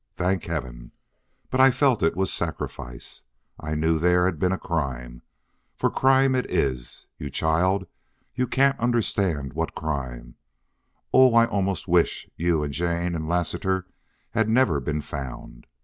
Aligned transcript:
Thank 0.13 0.45
Heaven! 0.45 0.93
But 1.51 1.61
I 1.61 1.69
felt 1.69 2.01
it 2.01 2.15
was 2.15 2.33
sacrifice. 2.33 3.21
I 3.59 3.75
knew 3.75 3.99
there 3.99 4.25
had 4.25 4.39
been 4.39 4.51
a 4.51 4.57
crime. 4.57 5.21
For 5.75 5.91
crime 5.91 6.33
it 6.33 6.49
is. 6.49 7.05
You 7.19 7.29
child! 7.29 7.85
You 8.33 8.47
can't 8.47 8.79
understand 8.79 9.53
what 9.53 9.75
crime. 9.75 10.37
Oh, 11.13 11.31
almost 11.45 11.87
I 11.87 11.91
wish 11.91 12.27
you 12.35 12.63
and 12.63 12.73
Jane 12.73 13.13
and 13.13 13.29
Lassiter 13.29 13.85
had 14.31 14.49
never 14.49 14.79
been 14.79 15.01
found. 15.01 15.67